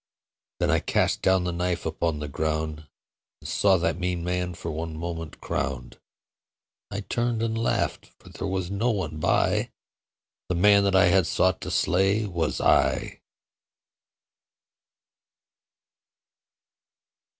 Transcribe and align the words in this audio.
Then 0.59 0.71
I 0.71 0.79
cast 0.79 1.21
down 1.21 1.43
the 1.43 1.51
knife 1.51 1.85
upon 1.85 2.17
the 2.17 2.27
ground 2.27 2.87
And 3.39 3.47
saw 3.47 3.77
that 3.77 3.99
mean 3.99 4.23
man 4.23 4.55
for 4.55 4.71
one 4.71 4.97
moment 4.97 5.39
crowned. 5.39 5.99
I 6.89 7.01
turned 7.01 7.43
and 7.43 7.55
laughed: 7.55 8.07
for 8.17 8.29
there 8.29 8.47
was 8.47 8.71
no 8.71 8.89
one 8.89 9.19
by 9.19 9.69
The 10.49 10.55
man 10.55 10.85
that 10.85 10.95
I 10.95 11.05
had 11.09 11.27
sought 11.27 11.61
to 11.61 11.69
slay 11.69 12.25
was 12.25 12.59
I. 12.59 13.21